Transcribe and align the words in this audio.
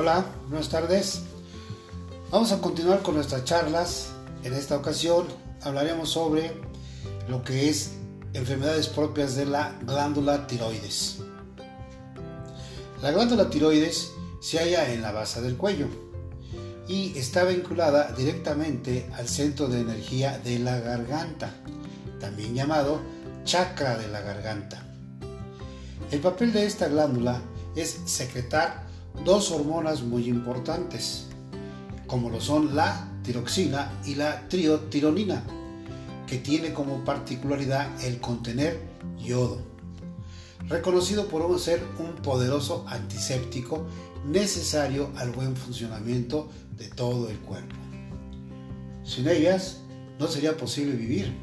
Hola, 0.00 0.24
buenas 0.48 0.68
tardes. 0.68 1.22
Vamos 2.30 2.52
a 2.52 2.60
continuar 2.60 3.02
con 3.02 3.16
nuestras 3.16 3.42
charlas. 3.42 4.10
En 4.44 4.52
esta 4.52 4.76
ocasión 4.76 5.26
hablaremos 5.60 6.10
sobre 6.10 6.52
lo 7.28 7.42
que 7.42 7.68
es 7.68 7.94
enfermedades 8.32 8.86
propias 8.86 9.34
de 9.34 9.46
la 9.46 9.76
glándula 9.82 10.46
tiroides. 10.46 11.16
La 13.02 13.10
glándula 13.10 13.50
tiroides 13.50 14.12
se 14.40 14.60
halla 14.60 14.88
en 14.92 15.02
la 15.02 15.10
base 15.10 15.40
del 15.40 15.56
cuello 15.56 15.88
y 16.86 17.18
está 17.18 17.42
vinculada 17.42 18.12
directamente 18.12 19.10
al 19.16 19.26
centro 19.26 19.66
de 19.66 19.80
energía 19.80 20.38
de 20.38 20.60
la 20.60 20.78
garganta, 20.78 21.52
también 22.20 22.54
llamado 22.54 23.00
chakra 23.42 23.98
de 23.98 24.06
la 24.06 24.20
garganta. 24.20 24.80
El 26.12 26.20
papel 26.20 26.52
de 26.52 26.66
esta 26.66 26.86
glándula 26.86 27.42
es 27.74 27.98
secretar 28.04 28.86
dos 29.24 29.50
hormonas 29.50 30.02
muy 30.02 30.28
importantes, 30.28 31.26
como 32.06 32.30
lo 32.30 32.40
son 32.40 32.74
la 32.74 33.08
tiroxina 33.22 33.92
y 34.04 34.14
la 34.14 34.48
triotironina, 34.48 35.44
que 36.26 36.38
tiene 36.38 36.72
como 36.72 37.04
particularidad 37.04 37.88
el 38.04 38.20
contener 38.20 38.80
yodo, 39.18 39.60
reconocido 40.68 41.28
por 41.28 41.58
ser 41.58 41.82
un 41.98 42.14
poderoso 42.22 42.84
antiséptico 42.88 43.86
necesario 44.26 45.10
al 45.16 45.32
buen 45.32 45.56
funcionamiento 45.56 46.48
de 46.76 46.88
todo 46.88 47.28
el 47.28 47.38
cuerpo. 47.38 47.74
Sin 49.04 49.28
ellas 49.28 49.80
no 50.18 50.26
sería 50.26 50.56
posible 50.56 50.94
vivir. 50.94 51.34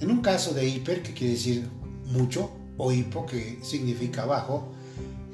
En 0.00 0.10
un 0.10 0.20
caso 0.20 0.54
de 0.54 0.66
hiper, 0.68 1.02
que 1.02 1.12
quiere 1.12 1.34
decir 1.34 1.68
mucho, 2.06 2.50
o 2.76 2.92
hipo, 2.92 3.26
que 3.26 3.58
significa 3.62 4.24
bajo, 4.24 4.72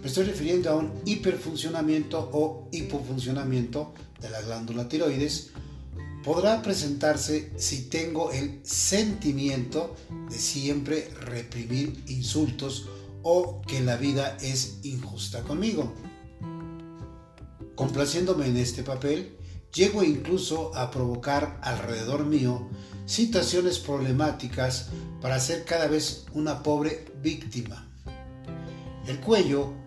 me 0.05 0.09
estoy 0.09 0.25
refiriendo 0.27 0.69
a 0.69 0.75
un 0.75 0.93
hiperfuncionamiento 1.07 2.29
o 2.35 2.69
hipofuncionamiento 2.73 3.95
de 4.21 4.29
la 4.29 4.43
glándula 4.43 4.87
tiroides. 4.87 5.53
Podrá 6.23 6.61
presentarse 6.61 7.55
si 7.57 7.89
tengo 7.89 8.31
el 8.31 8.61
sentimiento 8.65 9.97
de 10.29 10.39
siempre 10.39 11.09
reprimir 11.23 12.05
insultos 12.09 12.87
o 13.23 13.63
que 13.63 13.81
la 13.81 13.97
vida 13.97 14.37
es 14.43 14.81
injusta 14.83 15.43
conmigo. 15.43 15.95
Complaciéndome 17.75 18.47
en 18.47 18.59
este 18.59 18.83
papel, 18.83 19.39
llego 19.73 20.05
incluso 20.05 20.77
a 20.77 20.91
provocar 20.91 21.59
alrededor 21.63 22.27
mío 22.27 22.69
situaciones 23.07 23.79
problemáticas 23.79 24.91
para 25.23 25.41
ser 25.41 25.65
cada 25.65 25.87
vez 25.87 26.27
una 26.35 26.63
pobre 26.63 27.07
víctima. 27.23 27.91
El 29.07 29.19
cuello 29.21 29.83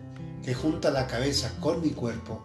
que 0.48 0.54
junta 0.54 0.90
la 0.90 1.06
cabeza 1.06 1.52
con 1.60 1.82
mi 1.82 1.90
cuerpo, 1.90 2.42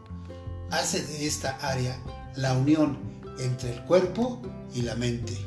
hace 0.71 1.01
de 1.01 1.25
esta 1.25 1.55
área 1.61 1.97
la 2.35 2.51
unión 2.51 2.97
entre 3.39 3.71
el 3.71 3.81
cuerpo 3.85 4.41
y 4.75 4.81
la 4.81 4.95
mente. 4.95 5.37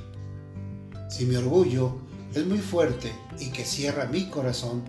Si 1.10 1.26
mi 1.26 1.36
orgullo 1.36 1.98
es 2.32 2.46
muy 2.46 2.60
fuerte 2.60 3.12
y 3.38 3.50
que 3.50 3.66
cierra 3.66 4.06
mi 4.06 4.30
corazón, 4.30 4.82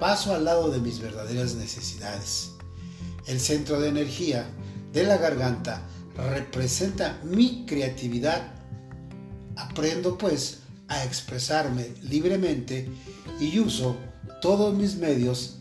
paso 0.00 0.34
al 0.34 0.46
lado 0.46 0.70
de 0.70 0.80
mis 0.80 1.00
verdaderas 1.00 1.54
necesidades. 1.54 2.52
El 3.26 3.40
centro 3.40 3.78
de 3.78 3.90
energía 3.90 4.46
de 4.94 5.02
la 5.02 5.18
garganta 5.18 5.82
representa 6.16 7.20
mi 7.24 7.66
creatividad. 7.66 8.54
Aprendo 9.56 10.16
pues 10.16 10.60
a 10.88 11.04
expresarme 11.04 11.92
libremente 12.00 12.88
y 13.38 13.58
uso 13.58 13.98
todos 14.40 14.72
mis 14.72 14.96
medios 14.96 15.58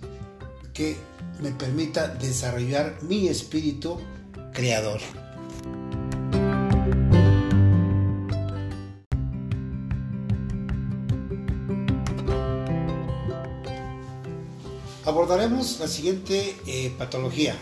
que 0.74 1.11
me 1.42 1.52
permita 1.52 2.08
desarrollar 2.08 2.98
mi 3.02 3.28
espíritu 3.28 4.00
creador. 4.54 5.02
Abordaremos 15.04 15.80
la 15.80 15.88
siguiente 15.88 16.56
eh, 16.68 16.94
patología. 16.98 17.56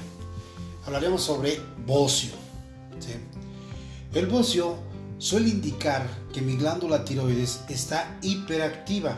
Hablaremos 0.86 1.24
sobre 1.24 1.59
bocio. 1.86 2.31
El 4.14 4.25
bocio 4.25 4.75
suele 5.20 5.50
indicar 5.50 6.06
que 6.34 6.42
mi 6.42 6.58
glándula 6.58 7.06
tiroides 7.06 7.62
está 7.70 8.18
hiperactiva 8.24 9.18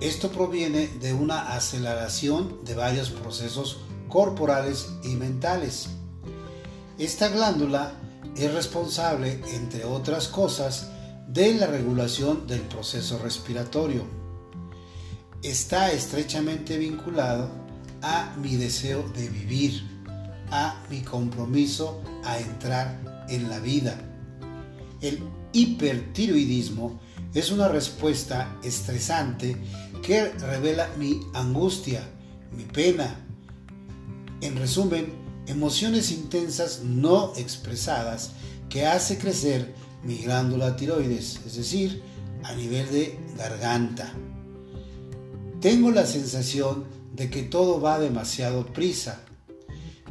esto 0.00 0.30
proviene 0.30 0.86
de 1.00 1.12
una 1.12 1.54
aceleración 1.54 2.64
de 2.64 2.74
varios 2.74 3.10
procesos 3.10 3.80
corporales 4.08 4.90
y 5.02 5.16
mentales. 5.16 5.88
Esta 6.98 7.28
glándula 7.28 7.92
es 8.36 8.52
responsable, 8.54 9.40
entre 9.54 9.84
otras 9.84 10.28
cosas, 10.28 10.90
de 11.26 11.54
la 11.54 11.66
regulación 11.66 12.46
del 12.46 12.60
proceso 12.60 13.18
respiratorio. 13.18 14.04
Está 15.42 15.90
estrechamente 15.92 16.78
vinculado 16.78 17.50
a 18.00 18.34
mi 18.40 18.56
deseo 18.56 19.02
de 19.16 19.28
vivir, 19.28 19.82
a 20.50 20.80
mi 20.88 21.00
compromiso 21.00 22.00
a 22.24 22.38
entrar 22.38 23.26
en 23.28 23.50
la 23.50 23.58
vida. 23.58 24.00
El 25.00 25.22
hipertiroidismo 25.52 27.00
es 27.34 27.50
una 27.50 27.68
respuesta 27.68 28.56
estresante 28.62 29.56
que 30.02 30.30
revela 30.30 30.88
mi 30.96 31.20
angustia, 31.34 32.02
mi 32.56 32.64
pena. 32.64 33.26
En 34.40 34.56
resumen, 34.56 35.12
emociones 35.46 36.10
intensas 36.10 36.82
no 36.84 37.34
expresadas 37.36 38.30
que 38.70 38.86
hace 38.86 39.18
crecer 39.18 39.74
mi 40.02 40.18
glándula 40.18 40.76
tiroides, 40.76 41.40
es 41.46 41.56
decir, 41.56 42.02
a 42.44 42.54
nivel 42.54 42.90
de 42.90 43.18
garganta. 43.36 44.12
Tengo 45.60 45.90
la 45.90 46.06
sensación 46.06 46.84
de 47.12 47.28
que 47.30 47.42
todo 47.42 47.80
va 47.80 47.98
demasiado 47.98 48.66
prisa. 48.72 49.20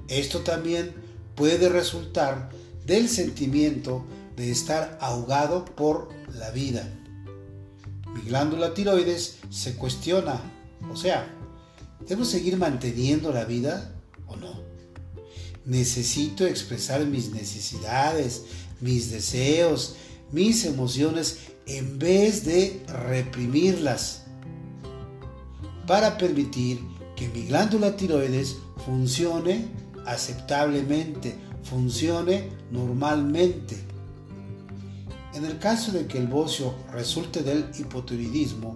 Esto 0.08 0.42
también 0.42 0.94
puede 1.36 1.70
resultar 1.70 2.50
del 2.86 3.10
sentimiento 3.10 4.06
de 4.36 4.52
estar 4.52 4.98
ahogado 5.02 5.66
por 5.66 6.10
la 6.34 6.52
vida 6.52 6.88
mi 8.18 8.24
glándula 8.24 8.74
tiroides 8.74 9.38
se 9.52 9.76
cuestiona, 9.76 10.42
o 10.92 10.96
sea, 10.96 11.32
¿debo 12.08 12.26
seguir 12.26 12.58
manteniendo 12.58 13.32
la 13.32 13.46
vida 13.46 13.94
o 14.26 14.36
no? 14.36 14.60
Necesito 15.66 16.46
expresar 16.46 17.06
mis 17.06 17.30
necesidades, 17.30 18.46
mis 18.82 19.12
deseos, 19.12 19.96
mis 20.32 20.66
emociones 20.66 21.40
en 21.68 22.00
vez 22.00 22.44
de 22.44 22.84
reprimirlas 22.88 24.24
para 25.86 26.18
permitir 26.18 26.82
que 27.16 27.30
mi 27.30 27.46
glándula 27.46 27.96
tiroides 27.96 28.56
funcione 28.84 29.68
aceptablemente, 30.08 31.36
funcione 31.64 32.50
normalmente. 32.72 33.78
En 35.38 35.46
el 35.46 35.60
caso 35.60 35.92
de 35.92 36.08
que 36.08 36.18
el 36.18 36.26
bocio 36.26 36.74
resulte 36.92 37.44
del 37.44 37.70
hipotiroidismo, 37.78 38.76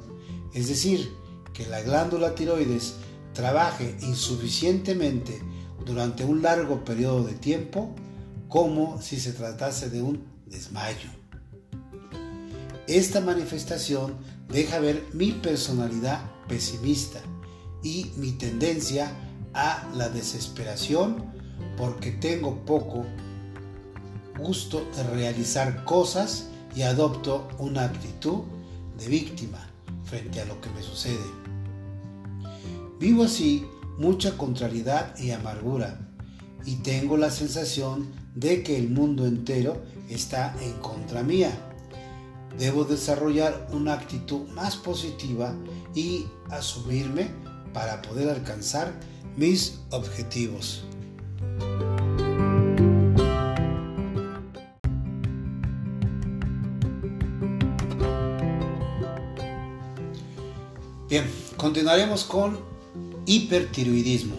es 0.54 0.68
decir, 0.68 1.12
que 1.56 1.66
la 1.66 1.82
glándula 1.82 2.36
tiroides 2.36 2.98
trabaje 3.34 3.98
insuficientemente 4.02 5.42
durante 5.84 6.24
un 6.24 6.44
largo 6.44 6.86
periodo 6.86 7.24
de 7.24 7.34
tiempo, 7.34 7.96
como 8.48 9.02
si 9.02 9.20
se 9.20 9.34
tratase 9.34 9.90
de 9.90 10.04
un 10.04 10.24
desmayo. 10.46 11.10
Esta 12.86 13.22
manifestación 13.22 14.18
deja 14.48 14.78
ver 14.78 15.04
mi 15.14 15.32
personalidad 15.32 16.22
pesimista 16.48 17.22
y 17.82 18.12
mi 18.18 18.34
tendencia 18.34 19.12
a 19.56 19.90
la 19.96 20.10
desesperación 20.10 21.26
porque 21.76 22.12
tengo 22.12 22.64
poco 22.66 23.04
gusto 24.38 24.88
de 24.96 25.04
realizar 25.06 25.86
cosas 25.86 26.50
y 26.76 26.84
adopto 26.84 27.48
una 27.60 27.86
actitud 27.86 28.42
de 28.98 29.08
víctima 29.08 29.70
frente 30.06 30.42
a 30.42 30.46
lo 30.46 30.60
que 30.62 30.70
me 30.70 30.82
sucede. 30.82 31.42
Vivo 33.00 33.24
así 33.24 33.66
mucha 33.98 34.38
contrariedad 34.38 35.18
y 35.18 35.32
amargura 35.32 36.00
y 36.66 36.76
tengo 36.78 37.18
la 37.18 37.32
sensación 37.32 38.08
de 38.36 38.64
que 38.64 38.78
el 38.78 38.90
mundo 38.90 39.26
entero 39.26 39.82
está 40.10 40.56
en 40.62 40.74
contra 40.74 41.24
mía. 41.24 41.52
Debo 42.58 42.84
desarrollar 42.84 43.68
una 43.72 43.94
actitud 43.94 44.48
más 44.50 44.76
positiva 44.76 45.56
y 45.96 46.26
asumirme 46.50 47.30
para 47.74 48.02
poder 48.02 48.30
alcanzar 48.30 48.94
mis 49.38 49.80
objetivos. 49.92 50.84
Bien, 61.12 61.30
continuaremos 61.58 62.24
con 62.24 62.58
hipertiroidismo. 63.26 64.36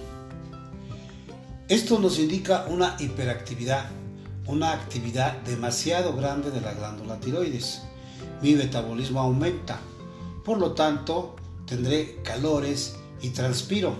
Esto 1.68 1.98
nos 1.98 2.18
indica 2.18 2.64
una 2.66 2.96
hiperactividad, 2.98 3.90
una 4.46 4.72
actividad 4.72 5.36
demasiado 5.42 6.16
grande 6.16 6.50
de 6.50 6.62
la 6.62 6.72
glándula 6.72 7.20
tiroides. 7.20 7.82
Mi 8.40 8.54
metabolismo 8.54 9.20
aumenta, 9.20 9.80
por 10.46 10.58
lo 10.58 10.72
tanto 10.72 11.36
tendré 11.66 12.22
calores 12.22 12.96
y 13.20 13.28
transpiro, 13.28 13.94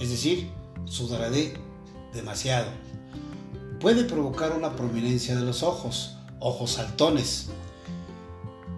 es 0.00 0.08
decir, 0.08 0.48
sudaré 0.86 1.52
demasiado. 2.14 2.70
Puede 3.78 4.04
provocar 4.04 4.52
una 4.52 4.74
prominencia 4.74 5.36
de 5.36 5.42
los 5.42 5.62
ojos, 5.62 6.16
ojos 6.40 6.70
saltones. 6.70 7.50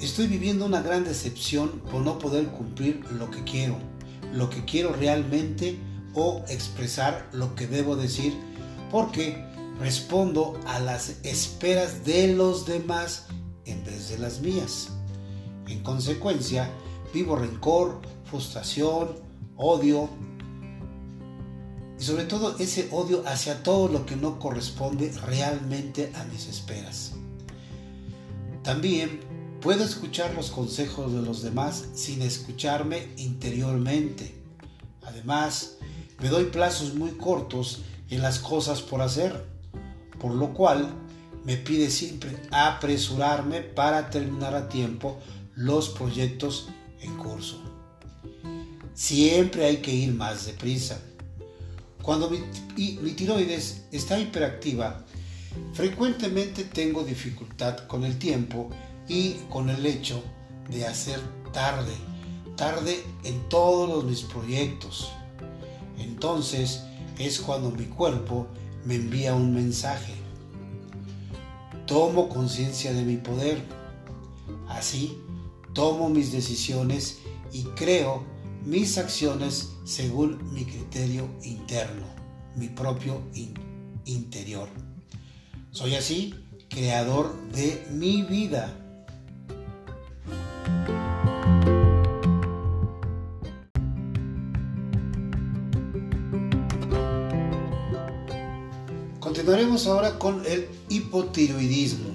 Estoy 0.00 0.28
viviendo 0.28 0.64
una 0.64 0.80
gran 0.80 1.02
decepción 1.02 1.80
por 1.90 2.02
no 2.02 2.18
poder 2.18 2.46
cumplir 2.48 3.04
lo 3.10 3.30
que 3.32 3.42
quiero, 3.42 3.76
lo 4.32 4.48
que 4.48 4.64
quiero 4.64 4.92
realmente 4.92 5.76
o 6.14 6.44
expresar 6.48 7.28
lo 7.32 7.56
que 7.56 7.66
debo 7.66 7.96
decir 7.96 8.32
porque 8.92 9.44
respondo 9.80 10.58
a 10.66 10.78
las 10.78 11.16
esperas 11.24 12.04
de 12.04 12.34
los 12.34 12.64
demás 12.64 13.26
en 13.64 13.84
vez 13.84 14.08
de 14.08 14.18
las 14.18 14.40
mías. 14.40 14.90
En 15.66 15.82
consecuencia, 15.82 16.70
vivo 17.12 17.34
rencor, 17.34 18.00
frustración, 18.24 19.16
odio 19.56 20.08
y 21.98 22.04
sobre 22.04 22.24
todo 22.24 22.56
ese 22.58 22.88
odio 22.92 23.24
hacia 23.26 23.64
todo 23.64 23.88
lo 23.88 24.06
que 24.06 24.14
no 24.14 24.38
corresponde 24.38 25.12
realmente 25.26 26.12
a 26.14 26.22
mis 26.24 26.46
esperas. 26.46 27.14
También 28.62 29.20
puedo 29.60 29.84
escuchar 29.84 30.34
los 30.34 30.50
consejos 30.50 31.12
de 31.12 31.22
los 31.22 31.42
demás 31.42 31.86
sin 31.94 32.22
escucharme 32.22 33.08
interiormente. 33.16 34.34
Además, 35.02 35.76
me 36.20 36.28
doy 36.28 36.44
plazos 36.44 36.94
muy 36.94 37.10
cortos 37.12 37.82
en 38.10 38.22
las 38.22 38.38
cosas 38.38 38.82
por 38.82 39.00
hacer, 39.00 39.44
por 40.20 40.32
lo 40.32 40.54
cual 40.54 40.92
me 41.44 41.56
pide 41.56 41.90
siempre 41.90 42.36
apresurarme 42.50 43.60
para 43.60 44.10
terminar 44.10 44.54
a 44.54 44.68
tiempo 44.68 45.18
los 45.54 45.88
proyectos 45.88 46.68
en 47.00 47.16
curso. 47.16 47.60
Siempre 48.94 49.64
hay 49.64 49.78
que 49.78 49.92
ir 49.92 50.12
más 50.12 50.46
deprisa. 50.46 51.00
Cuando 52.02 52.30
mi, 52.30 52.38
mi 52.76 53.12
tiroides 53.12 53.84
está 53.92 54.18
hiperactiva, 54.18 55.04
frecuentemente 55.72 56.64
tengo 56.64 57.04
dificultad 57.04 57.86
con 57.86 58.04
el 58.04 58.18
tiempo 58.18 58.70
y 59.08 59.34
con 59.48 59.70
el 59.70 59.84
hecho 59.86 60.22
de 60.70 60.86
hacer 60.86 61.20
tarde, 61.52 61.94
tarde 62.56 63.02
en 63.24 63.48
todos 63.48 64.04
mis 64.04 64.22
proyectos. 64.22 65.10
Entonces 65.98 66.84
es 67.18 67.40
cuando 67.40 67.70
mi 67.70 67.84
cuerpo 67.84 68.46
me 68.84 68.96
envía 68.96 69.34
un 69.34 69.54
mensaje. 69.54 70.14
Tomo 71.86 72.28
conciencia 72.28 72.92
de 72.92 73.02
mi 73.02 73.16
poder. 73.16 73.62
Así, 74.68 75.18
tomo 75.72 76.08
mis 76.10 76.32
decisiones 76.32 77.18
y 77.52 77.64
creo 77.76 78.22
mis 78.64 78.98
acciones 78.98 79.70
según 79.84 80.52
mi 80.52 80.64
criterio 80.64 81.28
interno, 81.42 82.06
mi 82.56 82.68
propio 82.68 83.22
interior. 84.04 84.68
Soy 85.70 85.94
así 85.94 86.34
creador 86.68 87.34
de 87.52 87.86
mi 87.90 88.22
vida. 88.22 88.87
Continuaremos 99.48 99.86
ahora 99.86 100.18
con 100.18 100.44
el 100.44 100.68
hipotiroidismo. 100.90 102.10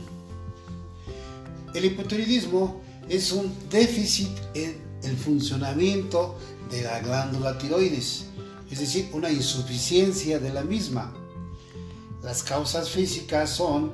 El 1.73 1.85
hipotiroidismo 1.85 2.79
es 3.09 3.31
un 3.31 3.51
déficit 3.71 4.29
en 4.53 4.79
el 5.01 5.17
funcionamiento 5.17 6.37
de 6.69 6.83
la 6.83 6.99
glándula 6.99 7.57
tiroides, 7.57 8.25
es 8.69 8.79
decir, 8.79 9.09
una 9.13 9.31
insuficiencia 9.31 10.37
de 10.37 10.53
la 10.53 10.61
misma. 10.61 11.11
Las 12.21 12.43
causas 12.43 12.91
físicas 12.91 13.49
son 13.49 13.91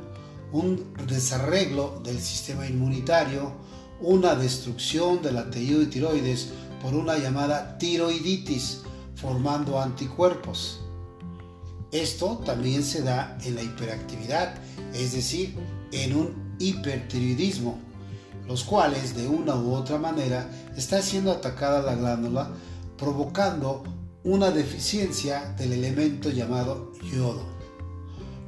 un 0.52 0.94
desarreglo 1.08 2.02
del 2.04 2.20
sistema 2.20 2.68
inmunitario, 2.68 3.54
una 4.02 4.36
destrucción 4.36 5.22
de 5.22 5.32
la 5.32 5.50
tiroides 5.50 6.50
por 6.82 6.94
una 6.94 7.18
llamada 7.18 7.78
tiroiditis, 7.78 8.82
formando 9.16 9.80
anticuerpos 9.80 10.79
esto 11.92 12.42
también 12.46 12.84
se 12.84 13.02
da 13.02 13.38
en 13.44 13.56
la 13.56 13.64
hiperactividad, 13.64 14.56
es 14.94 15.14
decir, 15.14 15.56
en 15.92 16.16
un 16.16 16.56
hipertiroidismo, 16.60 17.80
los 18.48 18.64
cuales 18.64 19.16
de 19.16 19.28
una 19.28 19.56
u 19.56 19.74
otra 19.74 19.98
manera 19.98 20.50
está 20.76 21.02
siendo 21.02 21.32
atacada 21.32 21.82
la 21.82 21.96
glándula 21.96 22.52
provocando 22.98 23.84
una 24.24 24.52
deficiencia 24.52 25.54
del 25.58 25.74
elemento 25.74 26.30
llamado 26.30 26.92
yodo, 27.12 27.44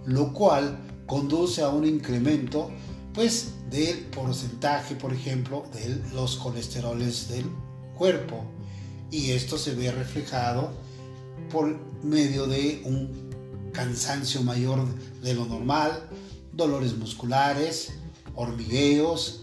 lo 0.05 0.33
cual 0.33 0.77
conduce 1.07 1.61
a 1.61 1.69
un 1.69 1.85
incremento 1.85 2.69
pues 3.13 3.53
del 3.69 4.05
porcentaje, 4.05 4.95
por 4.95 5.13
ejemplo, 5.13 5.65
de 5.73 6.01
los 6.13 6.37
colesteroles 6.37 7.29
del 7.29 7.45
cuerpo. 7.97 8.43
Y 9.09 9.31
esto 9.31 9.57
se 9.57 9.73
ve 9.73 9.91
reflejado 9.91 10.71
por 11.51 11.77
medio 12.03 12.47
de 12.47 12.81
un 12.85 13.30
cansancio 13.71 14.43
mayor 14.43 14.85
de 15.21 15.33
lo 15.33 15.45
normal, 15.45 16.07
dolores 16.53 16.97
musculares, 16.97 17.93
hormigueos, 18.35 19.41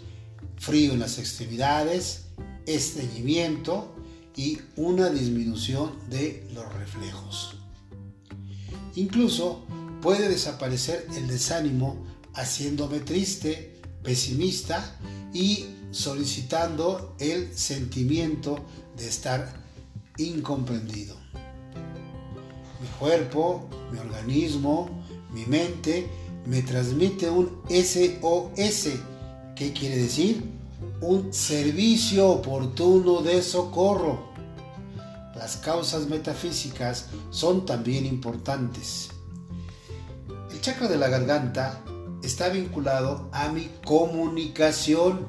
frío 0.57 0.93
en 0.93 1.01
las 1.01 1.19
extremidades, 1.19 2.27
estreñimiento 2.67 3.95
y 4.37 4.59
una 4.77 5.09
disminución 5.11 5.93
de 6.09 6.47
los 6.55 6.73
reflejos. 6.75 7.57
Incluso 8.95 9.65
puede 10.01 10.29
desaparecer 10.29 11.07
el 11.17 11.29
desánimo 11.29 12.05
haciéndome 12.35 13.01
triste, 13.01 13.81
pesimista 14.03 14.99
y 15.33 15.67
solicitando 15.91 17.17
el 17.19 17.57
sentimiento 17.57 18.65
de 18.97 19.09
estar 19.09 19.65
incomprendido 20.19 21.28
mi 22.81 22.89
cuerpo, 22.99 23.69
mi 23.93 23.99
organismo, 23.99 24.89
mi 25.33 25.45
mente 25.47 26.09
me 26.47 26.63
transmite 26.63 27.29
un 27.29 27.63
SOS. 27.69 28.89
¿Qué 29.55 29.73
quiere 29.73 29.97
decir? 29.97 30.45
Un 31.01 31.33
servicio 31.33 32.29
oportuno 32.31 33.21
de 33.21 33.43
socorro. 33.43 34.29
Las 35.35 35.57
causas 35.59 36.09
metafísicas 36.09 37.09
son 37.31 37.67
también 37.67 38.07
importantes. 38.07 39.11
El 40.51 40.61
chakra 40.61 40.89
de 40.89 40.97
la 40.97 41.09
garganta 41.09 41.83
está 42.23 42.49
vinculado 42.49 43.29
a 43.33 43.49
mi 43.51 43.69
comunicación 43.85 45.29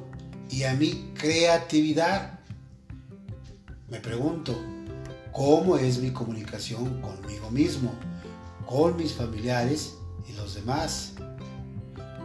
y 0.50 0.64
a 0.64 0.74
mi 0.74 1.12
creatividad. 1.14 2.40
Me 3.88 4.00
pregunto, 4.00 4.56
cómo 5.32 5.76
es 5.76 5.98
mi 5.98 6.10
comunicación 6.10 7.00
conmigo 7.00 7.50
mismo, 7.50 7.92
con 8.66 8.96
mis 8.96 9.12
familiares 9.12 9.94
y 10.28 10.32
los 10.32 10.54
demás. 10.54 11.12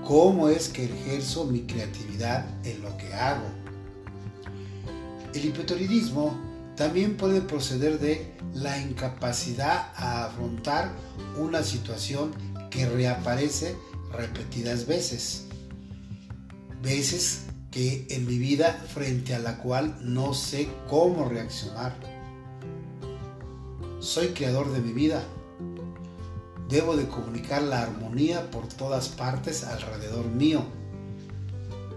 Cómo 0.05 0.49
es 0.49 0.69
que 0.69 0.85
ejerzo 0.85 1.45
mi 1.45 1.61
creatividad 1.61 2.45
en 2.65 2.81
lo 2.81 2.95
que 2.97 3.13
hago. 3.13 3.45
El 5.33 5.45
hipotiroidismo 5.45 6.37
también 6.75 7.17
puede 7.17 7.41
proceder 7.41 7.99
de 7.99 8.35
la 8.53 8.79
incapacidad 8.79 9.91
a 9.95 10.25
afrontar 10.25 10.91
una 11.37 11.63
situación 11.63 12.33
que 12.69 12.85
reaparece 12.87 13.75
repetidas 14.11 14.85
veces. 14.85 15.45
Veces 16.81 17.45
que 17.71 18.07
en 18.09 18.25
mi 18.27 18.37
vida 18.37 18.71
frente 18.93 19.33
a 19.35 19.39
la 19.39 19.57
cual 19.57 19.97
no 20.01 20.33
sé 20.33 20.69
cómo 20.87 21.27
reaccionar 21.27 22.14
soy 24.05 24.27
creador 24.29 24.71
de 24.71 24.79
mi 24.81 24.93
vida. 24.93 25.23
Debo 26.69 26.95
de 26.95 27.07
comunicar 27.07 27.63
la 27.63 27.81
armonía 27.81 28.51
por 28.51 28.67
todas 28.67 29.09
partes 29.09 29.63
alrededor 29.63 30.27
mío. 30.27 30.63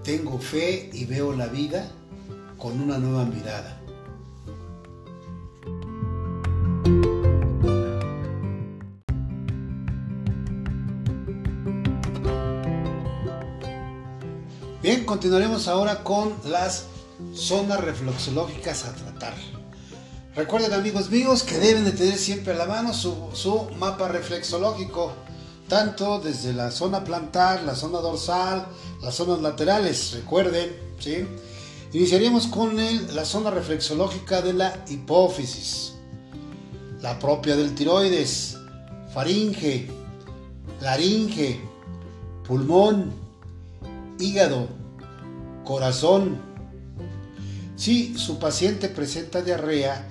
Tengo 0.05 0.39
fe 0.39 0.89
y 0.93 1.05
veo 1.05 1.35
la 1.35 1.47
vida 1.47 1.91
con 2.57 2.81
una 2.81 2.99
nueva 2.99 3.27
mirada. 3.27 3.81
Bien, 14.83 15.05
continuaremos 15.05 15.69
ahora 15.69 16.03
con 16.03 16.33
las 16.47 16.87
zonas 17.35 17.81
reflexológicas 17.83 18.87
a 18.87 18.95
tratar. 18.95 19.58
Recuerden 20.39 20.73
amigos 20.73 21.11
míos 21.11 21.43
que 21.43 21.59
deben 21.59 21.85
de 21.85 21.91
tener 21.91 22.17
siempre 22.17 22.53
a 22.53 22.57
la 22.57 22.67
mano 22.67 22.95
su, 22.95 23.67
mapa 23.77 24.07
reflexológico, 24.07 25.11
tanto 25.67 26.21
desde 26.21 26.53
la 26.53 26.71
zona 26.71 27.03
plantar, 27.03 27.65
la 27.65 27.75
zona 27.75 27.99
dorsal, 27.99 28.69
las 29.03 29.17
zonas 29.17 29.43
laterales. 29.43 30.13
Recuerden, 30.13 30.77
¿sí? 31.01 31.27
Iniciaríamos 31.93 32.47
con 32.47 32.77
la 33.17 33.25
zona 33.25 33.51
reflexológica 33.51 34.41
de 34.41 34.53
la 34.53 34.85
hipófisis, 34.89 35.95
la 37.03 37.19
propia 37.19 37.57
del 37.57 37.75
tiroides, 37.75 38.59
faringe, 39.13 39.91
laringe, 40.81 41.61
pulmón, 42.47 43.13
hígado, 44.21 44.69
corazón. 45.65 46.39
Si 47.75 48.17
su 48.17 48.39
paciente 48.39 48.89
presenta 48.89 49.43
diarrea, 49.43 50.09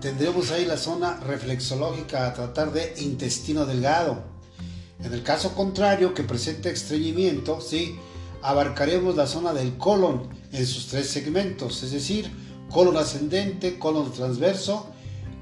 tendremos 0.00 0.50
ahí 0.50 0.64
la 0.64 0.76
zona 0.76 1.16
reflexológica 1.20 2.26
a 2.26 2.34
tratar 2.34 2.72
de 2.72 2.94
intestino 2.98 3.66
delgado. 3.66 4.22
En 5.02 5.12
el 5.12 5.22
caso 5.22 5.54
contrario, 5.54 6.14
que 6.14 6.22
presente 6.22 6.70
estreñimiento, 6.70 7.60
sí, 7.60 7.96
abarcaremos 8.42 9.16
la 9.16 9.26
zona 9.26 9.52
del 9.52 9.76
colon 9.76 10.28
en 10.52 10.66
sus 10.66 10.88
tres 10.88 11.08
segmentos, 11.08 11.82
es 11.82 11.92
decir, 11.92 12.30
colon 12.70 12.96
ascendente, 12.96 13.78
colon 13.78 14.12
transverso, 14.12 14.86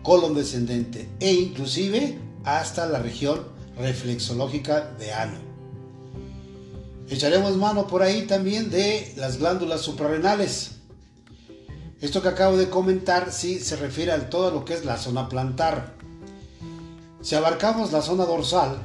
colon 0.02 0.34
descendente 0.34 1.08
e 1.20 1.32
inclusive 1.32 2.18
hasta 2.44 2.86
la 2.86 2.98
región 2.98 3.42
reflexológica 3.78 4.92
de 4.98 5.12
ano. 5.12 5.38
Echaremos 7.08 7.56
mano 7.56 7.86
por 7.86 8.02
ahí 8.02 8.26
también 8.26 8.70
de 8.70 9.14
las 9.16 9.38
glándulas 9.38 9.80
suprarrenales. 9.80 10.77
Esto 12.00 12.22
que 12.22 12.28
acabo 12.28 12.56
de 12.56 12.70
comentar 12.70 13.32
sí 13.32 13.58
se 13.58 13.74
refiere 13.74 14.12
a 14.12 14.30
todo 14.30 14.52
lo 14.52 14.64
que 14.64 14.74
es 14.74 14.84
la 14.84 14.98
zona 14.98 15.28
plantar. 15.28 15.94
Si 17.22 17.34
abarcamos 17.34 17.90
la 17.90 18.02
zona 18.02 18.24
dorsal 18.24 18.78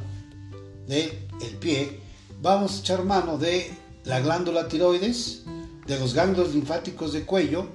del 0.88 1.12
el 1.39 1.58
pie, 1.60 2.00
vamos 2.41 2.75
a 2.75 2.79
echar 2.79 3.05
mano 3.05 3.38
de 3.38 3.72
la 4.03 4.20
glándula 4.20 4.67
tiroides, 4.67 5.43
de 5.86 6.00
los 6.00 6.15
ganglios 6.15 6.55
linfáticos 6.55 7.13
de 7.13 7.24
cuello, 7.24 7.67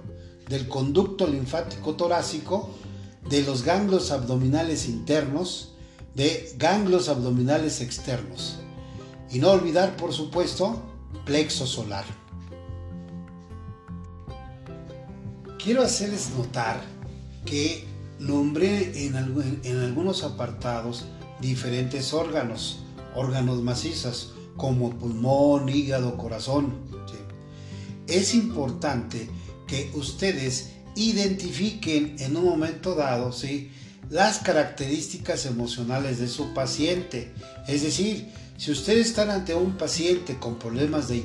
del 0.48 0.66
conducto 0.66 1.28
linfático 1.28 1.94
torácico, 1.94 2.70
de 3.30 3.42
los 3.42 3.62
ganglios 3.62 4.10
abdominales 4.10 4.88
internos, 4.88 5.74
de 6.16 6.52
ganglios 6.58 7.08
abdominales 7.08 7.80
externos. 7.80 8.56
Y 9.30 9.38
no 9.38 9.50
olvidar, 9.50 9.96
por 9.96 10.12
supuesto, 10.12 10.82
plexo 11.24 11.64
solar. 11.64 12.04
Quiero 15.68 15.82
hacerles 15.82 16.30
notar 16.30 16.82
que 17.44 17.84
nombré 18.18 19.04
en, 19.04 19.16
algunos 19.16 20.24
apartados 20.24 21.04
diferentes 21.42 22.14
órganos, 22.14 22.78
órganos 23.14 23.62
macizos, 23.62 24.32
como 24.56 24.98
pulmón, 24.98 25.68
hígado, 25.68 26.16
corazón. 26.16 26.72
Es 28.06 28.34
importante 28.34 29.28
que 29.66 29.90
ustedes 29.92 30.70
identifiquen 30.96 32.16
en 32.18 32.38
un 32.38 32.46
momento 32.46 32.94
dado 32.94 33.30
¿sí? 33.30 33.70
las 34.08 34.38
características 34.38 35.44
emocionales 35.44 36.18
de 36.18 36.28
su 36.28 36.54
paciente. 36.54 37.34
Es 37.66 37.82
decir, 37.82 38.26
si 38.56 38.72
ustedes 38.72 39.08
están 39.08 39.28
ante 39.28 39.54
un 39.54 39.76
paciente 39.76 40.38
con 40.38 40.58
problemas 40.58 41.08
de 41.08 41.20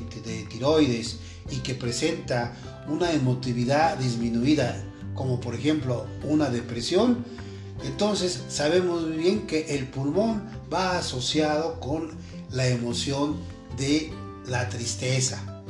tiroides 0.50 1.16
y 1.50 1.56
que 1.58 1.74
presenta 1.74 2.54
una 2.88 3.12
emotividad 3.12 3.96
disminuida, 3.98 4.82
como 5.14 5.40
por 5.40 5.54
ejemplo 5.54 6.06
una 6.22 6.50
depresión, 6.50 7.24
entonces 7.84 8.44
sabemos 8.48 9.02
muy 9.02 9.16
bien 9.16 9.46
que 9.46 9.76
el 9.76 9.86
pulmón 9.86 10.42
va 10.72 10.98
asociado 10.98 11.80
con 11.80 12.10
la 12.50 12.68
emoción 12.68 13.36
de 13.76 14.12
la 14.46 14.68
tristeza. 14.68 15.62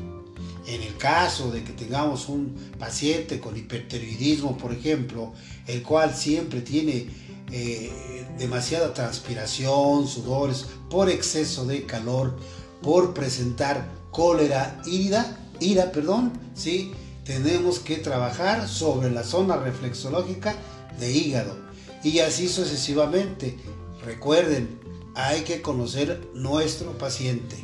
En 0.66 0.82
el 0.82 0.96
caso 0.96 1.50
de 1.50 1.62
que 1.62 1.72
tengamos 1.72 2.28
un 2.28 2.54
paciente 2.78 3.38
con 3.38 3.56
hipertiroidismo, 3.56 4.56
por 4.56 4.72
ejemplo, 4.72 5.32
el 5.66 5.82
cual 5.82 6.14
siempre 6.14 6.62
tiene 6.62 7.06
eh, 7.52 8.26
demasiada 8.38 8.94
transpiración, 8.94 10.08
sudores, 10.08 10.66
por 10.88 11.10
exceso 11.10 11.66
de 11.66 11.84
calor, 11.84 12.36
por 12.80 13.12
presentar 13.12 13.86
cólera, 14.10 14.80
ira, 14.86 15.43
ira, 15.60 15.92
perdón, 15.92 16.32
¿sí? 16.54 16.92
tenemos 17.24 17.78
que 17.78 17.96
trabajar 17.96 18.68
sobre 18.68 19.10
la 19.10 19.24
zona 19.24 19.56
reflexológica 19.56 20.54
de 20.98 21.10
hígado 21.10 21.56
y 22.02 22.18
así 22.20 22.48
sucesivamente. 22.48 23.58
Recuerden, 24.04 24.78
hay 25.14 25.42
que 25.42 25.62
conocer 25.62 26.28
nuestro 26.34 26.92
paciente. 26.98 27.56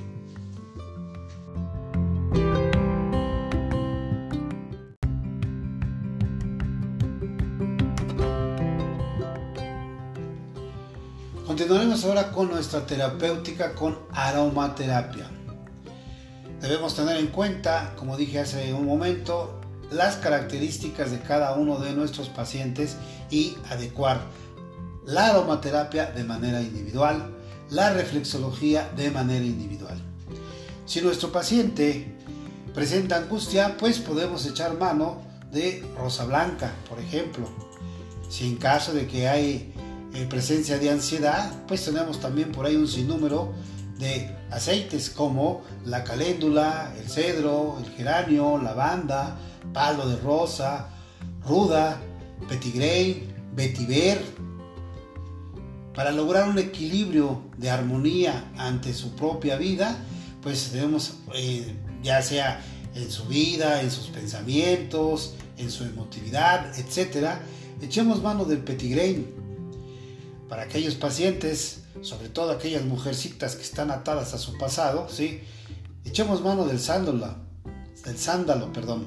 Continuaremos 11.47 12.05
ahora 12.05 12.33
con 12.33 12.49
nuestra 12.49 12.87
terapéutica 12.87 13.75
con 13.75 13.99
aromaterapia. 14.13 15.31
Debemos 16.61 16.95
tener 16.95 17.17
en 17.17 17.29
cuenta, 17.29 17.95
como 17.97 18.17
dije 18.17 18.39
hace 18.41 18.75
un 18.75 18.87
momento, 18.87 19.61
las 19.91 20.17
características 20.17 21.11
de 21.11 21.21
cada 21.21 21.55
uno 21.55 21.79
de 21.79 21.93
nuestros 21.93 22.29
pacientes 22.29 22.97
y 23.31 23.57
adecuar 23.71 24.21
la 25.07 25.29
aromaterapia 25.29 26.07
de 26.13 26.25
manera 26.25 26.61
individual 26.61 27.35
la 27.71 27.93
reflexología 27.93 28.91
de 28.97 29.11
manera 29.11 29.45
individual. 29.45 29.97
Si 30.87 31.01
nuestro 31.01 31.31
paciente 31.31 32.17
presenta 32.75 33.17
angustia, 33.17 33.77
pues 33.79 33.99
podemos 33.99 34.45
echar 34.47 34.77
mano 34.77 35.23
de 35.53 35.85
rosa 35.97 36.25
blanca, 36.25 36.73
por 36.89 36.99
ejemplo. 36.99 37.49
Si 38.29 38.47
en 38.47 38.57
caso 38.57 38.93
de 38.93 39.07
que 39.07 39.29
hay 39.29 39.73
eh, 40.15 40.27
presencia 40.29 40.79
de 40.79 40.91
ansiedad, 40.91 41.53
pues 41.67 41.85
tenemos 41.85 42.21
también 42.21 42.53
por 42.53 42.67
ahí 42.67 42.77
un 42.77 42.89
sinnúmero 42.89 43.53
de 44.01 44.35
aceites 44.51 45.11
como 45.11 45.63
la 45.85 46.03
caléndula, 46.03 46.93
el 46.99 47.09
cedro, 47.09 47.79
el 47.79 47.91
geranio, 47.93 48.59
lavanda, 48.59 49.37
palo 49.73 50.09
de 50.09 50.17
rosa, 50.17 50.89
ruda, 51.47 52.01
petigrain, 52.49 53.33
vetiver, 53.55 54.21
para 55.95 56.13
lograr 56.13 56.49
un 56.49 56.59
equilibrio 56.59 57.43
de 57.59 57.69
armonía 57.71 58.51
ante 58.57 58.95
su 58.95 59.15
propia 59.15 59.57
vida, 59.57 59.99
pues 60.43 60.73
debemos, 60.73 61.15
eh, 61.35 61.75
ya 62.03 62.23
sea 62.23 62.63
en 62.95 63.11
su 63.11 63.25
vida, 63.27 63.83
en 63.83 63.91
sus 63.91 64.07
pensamientos, 64.07 65.35
en 65.59 65.71
su 65.71 65.85
emotividad, 65.85 66.79
etcétera, 66.79 67.43
echemos 67.83 68.23
mano 68.23 68.45
del 68.45 68.59
petigrain. 68.59 69.27
Para 70.51 70.63
aquellos 70.65 70.97
pacientes, 70.97 71.85
sobre 72.03 72.29
todo 72.29 72.51
aquellas 72.51 72.83
mujercitas 72.83 73.55
que 73.55 73.63
están 73.63 73.93
atadas 73.93 74.35
a 74.35 74.39
su 74.39 74.59
pasado, 74.59 75.09
¿sí? 75.09 75.43
echemos 76.05 76.43
mano 76.43 76.67
del 76.67 76.81
sándalo, 76.81 77.37
del 78.05 78.19
sándalo, 78.19 78.73
perdón. 78.73 79.07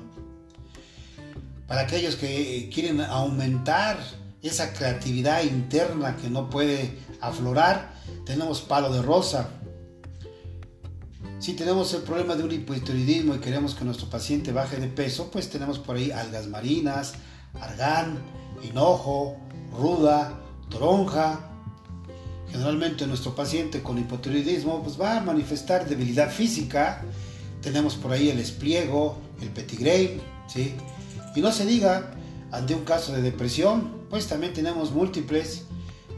Para 1.67 1.81
aquellos 1.81 2.15
que 2.15 2.71
quieren 2.73 3.01
aumentar 3.01 3.99
esa 4.41 4.71
creatividad 4.71 5.43
interna 5.43 6.15
que 6.15 6.29
no 6.29 6.49
puede 6.49 6.97
aflorar, 7.19 7.93
tenemos 8.25 8.61
palo 8.61 8.93
de 8.93 9.01
rosa. 9.01 9.49
Si 11.39 11.55
tenemos 11.55 11.93
el 11.93 12.03
problema 12.03 12.37
de 12.37 12.43
un 12.43 12.53
hipotiroidismo 12.53 13.35
y 13.35 13.39
queremos 13.39 13.75
que 13.75 13.83
nuestro 13.83 14.09
paciente 14.09 14.53
baje 14.53 14.77
de 14.77 14.87
peso, 14.87 15.29
pues 15.29 15.49
tenemos 15.49 15.77
por 15.77 15.97
ahí 15.97 16.09
algas 16.09 16.47
marinas, 16.47 17.15
argán, 17.59 18.19
hinojo, 18.63 19.35
ruda, 19.77 20.39
toronja. 20.73 21.39
Generalmente 22.51 23.07
nuestro 23.07 23.33
paciente 23.33 23.81
con 23.81 23.97
hipotiroidismo 23.97 24.83
pues 24.83 24.99
va 24.99 25.17
a 25.17 25.21
manifestar 25.21 25.87
debilidad 25.87 26.29
física. 26.29 27.01
Tenemos 27.61 27.95
por 27.95 28.11
ahí 28.11 28.29
el 28.29 28.39
espliego, 28.39 29.17
el 29.41 29.49
petigrain, 29.49 30.21
¿sí? 30.47 30.75
Y 31.35 31.41
no 31.41 31.51
se 31.51 31.65
diga 31.65 32.11
ante 32.51 32.75
un 32.75 32.83
caso 32.83 33.13
de 33.13 33.21
depresión, 33.21 34.03
pues 34.09 34.27
también 34.27 34.53
tenemos 34.53 34.91
múltiples 34.91 35.63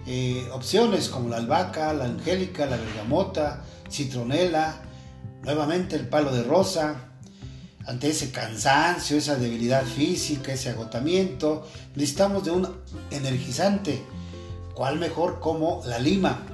eh, 0.05 0.47
opciones 0.51 1.07
como 1.07 1.29
la 1.29 1.37
albahaca, 1.37 1.93
la 1.93 2.05
angélica, 2.05 2.65
la 2.65 2.77
bergamota, 2.77 3.63
citronela, 3.89 4.81
nuevamente 5.43 5.95
el 5.95 6.07
palo 6.07 6.31
de 6.33 6.43
rosa. 6.43 7.11
Ante 7.87 8.09
ese 8.09 8.31
cansancio, 8.31 9.15
esa 9.15 9.35
debilidad 9.35 9.83
física, 9.83 10.51
ese 10.51 10.71
agotamiento, 10.71 11.67
necesitamos 11.95 12.43
de 12.43 12.51
un 12.51 12.67
energizante. 13.11 14.01
¿Cuál 14.75 14.99
mejor 14.99 15.39
como 15.39 15.81
la 15.85 15.99
lima? 15.99 16.45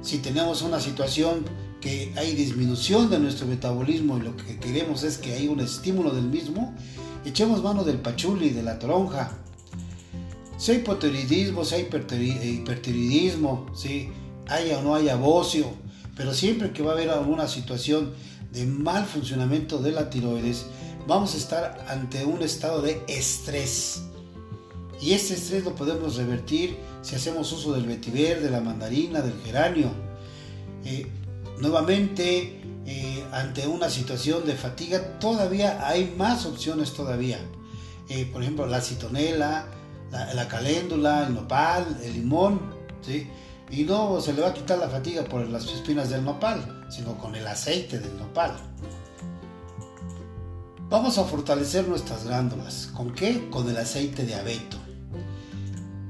Si 0.00 0.18
tenemos 0.18 0.62
una 0.62 0.78
situación 0.78 1.44
que 1.80 2.12
hay 2.16 2.34
disminución 2.34 3.10
de 3.10 3.18
nuestro 3.18 3.48
metabolismo 3.48 4.16
y 4.16 4.22
lo 4.22 4.36
que 4.36 4.60
queremos 4.60 5.02
es 5.02 5.18
que 5.18 5.34
haya 5.34 5.50
un 5.50 5.58
estímulo 5.58 6.12
del 6.12 6.26
mismo, 6.26 6.72
echemos 7.24 7.64
mano 7.64 7.82
del 7.82 7.98
pachuli, 7.98 8.50
de 8.50 8.62
la 8.62 8.78
toronja, 8.78 9.32
Si 10.56 10.70
hay 10.70 10.78
hipotiroidismo, 10.78 11.64
si 11.64 11.74
hay 11.74 11.82
hipertiroidismo, 11.82 13.66
si 13.74 14.10
haya 14.46 14.78
o 14.78 14.82
no 14.82 14.94
haya 14.94 15.16
bocio, 15.16 15.66
pero 16.16 16.32
siempre 16.32 16.72
que 16.72 16.84
va 16.84 16.92
a 16.92 16.94
haber 16.94 17.10
alguna 17.10 17.48
situación 17.48 18.14
de 18.52 18.66
mal 18.66 19.04
funcionamiento 19.04 19.78
de 19.78 19.90
la 19.90 20.10
tiroides, 20.10 20.66
vamos 21.08 21.34
a 21.34 21.38
estar 21.38 21.86
ante 21.88 22.24
un 22.24 22.40
estado 22.42 22.82
de 22.82 23.02
estrés. 23.08 24.04
Y 25.00 25.12
este 25.12 25.34
estrés 25.34 25.64
lo 25.64 25.74
podemos 25.74 26.16
revertir 26.16 26.78
si 27.02 27.14
hacemos 27.14 27.52
uso 27.52 27.72
del 27.74 27.86
vetiver, 27.86 28.40
de 28.40 28.50
la 28.50 28.60
mandarina, 28.60 29.20
del 29.20 29.38
geranio. 29.42 29.90
Eh, 30.84 31.06
nuevamente, 31.58 32.60
eh, 32.86 33.24
ante 33.32 33.66
una 33.66 33.90
situación 33.90 34.44
de 34.46 34.54
fatiga, 34.54 35.18
todavía 35.18 35.86
hay 35.86 36.14
más 36.16 36.46
opciones 36.46 36.92
todavía. 36.92 37.38
Eh, 38.08 38.28
por 38.32 38.42
ejemplo, 38.42 38.66
la 38.66 38.80
citonela, 38.80 39.66
la, 40.10 40.48
caléndula, 40.48 41.26
el 41.26 41.34
nopal, 41.34 41.98
el 42.02 42.12
limón, 42.14 42.60
¿sí? 43.02 43.28
Y 43.70 43.82
no 43.84 44.20
se 44.20 44.32
le 44.32 44.42
va 44.42 44.48
a 44.48 44.54
quitar 44.54 44.78
la 44.78 44.88
fatiga 44.88 45.24
por 45.24 45.48
las 45.48 45.64
espinas 45.66 46.10
del 46.10 46.24
nopal, 46.24 46.86
sino 46.90 47.18
con 47.18 47.34
el 47.34 47.46
aceite 47.46 47.98
del 47.98 48.16
nopal. 48.18 48.52
Vamos 50.88 51.18
a 51.18 51.24
fortalecer 51.24 51.88
nuestras 51.88 52.24
glándulas. 52.24 52.88
¿Con 52.94 53.12
qué? 53.12 53.48
Con 53.50 53.68
el 53.68 53.76
aceite 53.76 54.24
de 54.24 54.34
abeto. 54.34 54.83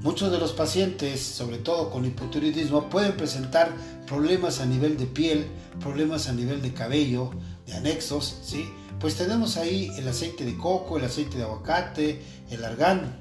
Muchos 0.05 0.31
de 0.31 0.37
los 0.37 0.53
pacientes, 0.53 1.23
sobre 1.23 1.57
todo 1.57 1.91
con 1.91 2.05
hipotiroidismo, 2.05 2.91
pueden 2.91 3.17
presentar 3.17 3.73
problemas 4.07 4.61
a 4.61 4.67
nivel 4.67 4.99
de 4.99 5.07
piel, 5.07 5.47
problemas 5.81 6.29
a 6.29 6.35
nivel 6.35 6.61
de 6.61 6.75
cabello, 6.75 7.31
de 7.67 7.73
anexos, 7.73 8.37
¿sí? 8.45 8.69
Pues 9.01 9.15
tenemos 9.15 9.57
ahí 9.57 9.91
el 9.97 10.07
aceite 10.07 10.45
de 10.45 10.59
coco, 10.59 10.99
el 10.99 11.07
aceite 11.07 11.39
de 11.39 11.45
aguacate, 11.45 12.21
el 12.51 12.63
argán. 12.67 13.19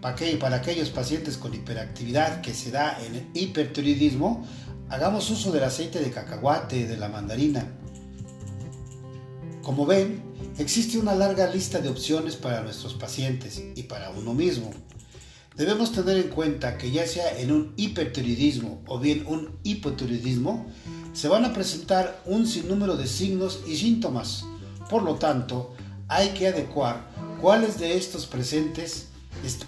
Para, 0.00 0.54
aquellos 0.54 0.90
pacientes 0.90 1.36
con 1.36 1.52
hiperactividad 1.52 2.42
que 2.42 2.54
se 2.54 2.70
da 2.70 2.96
en 3.04 3.32
hipertiroidismo, 3.34 4.46
hagamos 4.90 5.28
uso 5.30 5.50
del 5.50 5.64
aceite 5.64 5.98
de 5.98 6.12
cacahuate, 6.12 6.86
de 6.86 6.96
la 6.96 7.08
mandarina. 7.08 7.66
Como 9.62 9.84
ven, 9.84 10.22
existe 10.58 10.96
una 10.96 11.16
larga 11.16 11.48
lista 11.52 11.80
de 11.80 11.88
opciones 11.88 12.36
para 12.36 12.62
nuestros 12.62 12.94
pacientes 12.94 13.60
y 13.74 13.82
para 13.82 14.10
uno 14.10 14.32
mismo. 14.32 14.70
Debemos 15.56 15.92
tener 15.92 16.16
en 16.16 16.30
cuenta 16.30 16.76
que 16.78 16.90
ya 16.90 17.06
sea 17.06 17.38
en 17.38 17.52
un 17.52 17.74
hipertiroidismo 17.76 18.82
o 18.88 18.98
bien 18.98 19.24
un 19.28 19.56
hipotiroidismo, 19.62 20.66
se 21.12 21.28
van 21.28 21.44
a 21.44 21.52
presentar 21.52 22.20
un 22.26 22.48
sinnúmero 22.48 22.96
de 22.96 23.06
signos 23.06 23.60
y 23.64 23.76
síntomas. 23.76 24.44
Por 24.90 25.04
lo 25.04 25.14
tanto, 25.14 25.72
hay 26.08 26.30
que 26.30 26.48
adecuar 26.48 27.08
cuáles 27.40 27.78
de 27.78 27.96
estos 27.96 28.26
presentes, 28.26 29.06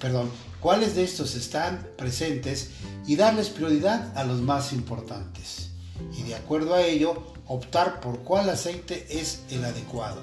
perdón, 0.00 0.28
cuáles 0.60 0.96
de 0.96 1.04
estos 1.04 1.36
están 1.36 1.86
presentes 1.96 2.70
y 3.06 3.14
darles 3.14 3.48
prioridad 3.48 4.12
a 4.18 4.24
los 4.24 4.40
más 4.40 4.72
importantes. 4.72 5.70
Y 6.18 6.24
de 6.24 6.34
acuerdo 6.34 6.74
a 6.74 6.82
ello, 6.82 7.22
optar 7.46 8.00
por 8.00 8.24
cuál 8.24 8.50
aceite 8.50 9.06
es 9.08 9.42
el 9.50 9.64
adecuado. 9.64 10.20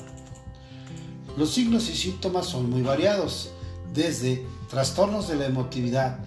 Los 1.38 1.54
signos 1.54 1.90
y 1.90 1.96
síntomas 1.96 2.48
son 2.48 2.70
muy 2.70 2.82
variados, 2.82 3.52
desde 3.94 4.46
trastornos 4.74 5.28
de 5.28 5.36
la 5.36 5.46
emotividad, 5.46 6.18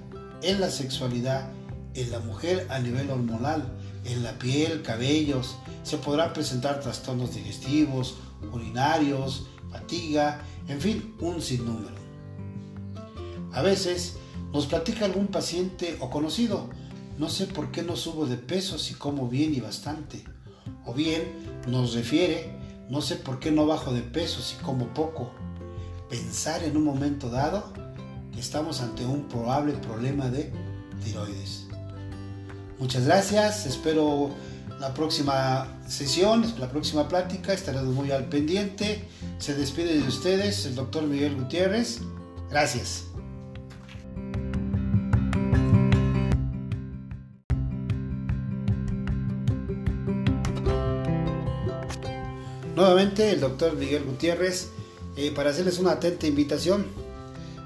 en 0.41 0.61
la 0.61 0.71
sexualidad, 0.71 1.51
en 1.95 2.13
la 2.13 2.21
mujer 2.21 2.69
a 2.71 2.79
nivel 2.79 3.11
hormonal, 3.11 3.65
en 4.05 4.23
la 4.23 4.39
piel, 4.39 4.83
cabellos, 4.83 5.57
se 5.83 5.99
podrán 5.99 6.33
presentar 6.33 6.79
trastornos 6.79 7.35
digestivos, 7.35 8.19
urinarios, 8.53 9.49
fatiga, 9.73 10.43
en 10.69 10.81
fin, 10.81 11.17
un 11.19 11.43
sinnúmero. 11.43 11.97
A 13.53 13.63
veces 13.63 14.15
nos 14.53 14.67
platica 14.67 15.07
algún 15.07 15.27
paciente 15.27 15.97
o 15.99 16.09
conocido, 16.09 16.71
no 17.19 17.29
sé 17.29 17.47
por 17.49 17.73
qué 17.73 17.83
no 17.83 17.97
subo 17.97 18.27
de 18.27 18.37
peso 18.37 18.79
si 18.79 18.95
como 18.95 19.29
bien 19.29 19.55
y 19.55 19.61
bastante. 19.61 20.23
O 20.85 20.95
bien 20.95 21.25
nos 21.67 21.95
refiere, 21.95 22.57
no 22.89 23.01
sé 23.01 23.17
por 23.17 23.41
qué 23.41 23.51
no 23.51 23.67
bajo 23.67 23.93
de 23.93 24.03
peso 24.03 24.41
si 24.41 24.55
como 24.63 24.95
poco. 24.95 25.33
Pensar 26.09 26.63
en 26.63 26.77
un 26.77 26.85
momento 26.85 27.29
dado 27.29 27.86
estamos 28.41 28.81
ante 28.81 29.05
un 29.05 29.29
probable 29.29 29.73
problema 29.75 30.29
de 30.29 30.53
tiroides. 31.05 31.67
Muchas 32.79 33.07
gracias, 33.07 33.67
espero 33.67 34.31
la 34.81 34.93
próxima 34.93 35.67
sesión, 35.89 36.45
la 36.59 36.69
próxima 36.69 37.09
plática, 37.09 37.53
estaremos 37.53 37.95
muy 37.95 38.11
al 38.11 38.27
pendiente. 38.27 39.05
Se 39.39 39.55
despide 39.55 39.99
de 39.99 40.07
ustedes 40.07 40.67
el 40.67 40.75
doctor 40.75 41.05
Miguel 41.05 41.37
Gutiérrez. 41.37 42.01
Gracias. 42.51 43.05
Nuevamente 52.75 53.31
el 53.31 53.41
doctor 53.41 53.75
Miguel 53.75 54.05
Gutiérrez 54.05 54.69
eh, 55.17 55.33
para 55.35 55.49
hacerles 55.49 55.79
una 55.79 55.93
atenta 55.93 56.27
invitación 56.27 56.85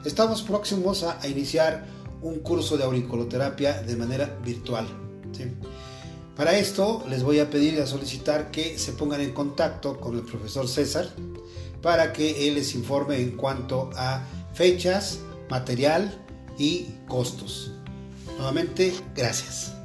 Estamos 0.05 0.43
próximos 0.43 1.03
a, 1.03 1.27
iniciar 1.29 1.87
un 2.23 2.39
curso 2.41 2.77
de 2.77 2.85
auriculoterapia 2.85 3.83
de 3.83 3.97
manera 3.97 4.39
virtual. 4.45 4.87
Para 6.37 6.59
esto 6.59 7.05
les 7.09 7.23
voy 7.23 7.39
a 7.39 7.51
pedir 7.51 7.75
y 7.75 7.81
a 7.81 7.87
solicitar 7.87 8.51
que 8.51 8.79
se 8.79 8.93
pongan 8.93 9.21
en 9.21 9.33
contacto 9.33 10.01
con 10.01 10.17
el 10.17 10.23
profesor 10.23 10.69
César 10.69 11.09
para 11.83 12.13
que 12.13 12.49
él 12.49 12.55
les 12.55 12.75
informe 12.75 13.21
en 13.21 13.37
cuanto 13.37 13.91
a 13.95 14.25
fechas, 14.55 15.21
material 15.51 16.25
y 16.59 16.87
costos. 17.07 17.73
Nuevamente, 18.39 18.95
gracias. 19.15 19.80